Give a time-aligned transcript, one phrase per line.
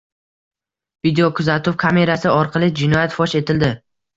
[1.09, 3.75] Videokuzatuv kamerasi orqali jinoyat fosh etildi